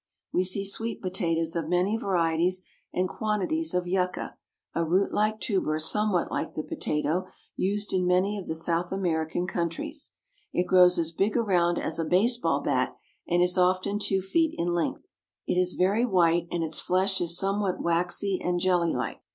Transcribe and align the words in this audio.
We 0.33 0.43
see 0.45 0.65
sweet 0.65 0.99
potatoes 0.99 1.55
of 1.55 1.69
many 1.69 1.95
varieties, 1.95 2.63
and 2.91 3.07
quantities 3.07 3.75
of 3.75 3.85
yucca, 3.85 4.35
a 4.73 4.83
rootlike 4.83 5.39
tuber 5.39 5.77
somewhat 5.77 6.31
like 6.31 6.55
the 6.55 6.63
potato, 6.63 7.27
used 7.55 7.93
in 7.93 8.07
many 8.07 8.35
of 8.39 8.47
the 8.47 8.55
South 8.55 8.91
American 8.91 9.45
countries. 9.45 10.13
It 10.53 10.65
grows 10.65 10.97
as 10.97 11.11
big 11.11 11.37
around 11.37 11.77
as 11.77 11.99
a 11.99 12.03
baseball 12.03 12.61
bat, 12.63 12.95
and 13.27 13.43
is 13.43 13.59
often 13.59 13.99
two 13.99 14.21
feet 14.21 14.55
in 14.57 14.73
length. 14.73 15.07
It 15.45 15.59
is 15.59 15.73
very 15.75 16.03
white, 16.07 16.47
and 16.49 16.63
its 16.63 16.79
flesh 16.79 17.21
is 17.21 17.37
somewhat 17.37 17.79
waxy 17.79 18.41
and 18.43 18.59
jelly 18.59 18.95
like. 18.95 19.21